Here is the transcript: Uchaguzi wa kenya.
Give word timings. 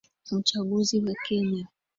Uchaguzi 0.31 0.99
wa 0.99 1.13
kenya. 1.25 1.67